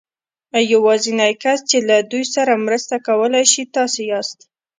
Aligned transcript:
يوازېنی 0.73 1.33
کس 1.43 1.59
چې 1.69 1.77
له 1.89 1.97
دوی 2.11 2.25
سره 2.35 2.61
مرسته 2.65 2.95
کولای 3.07 3.45
شي 3.51 3.63
تاسې 3.75 4.01
ياست. 4.11 4.39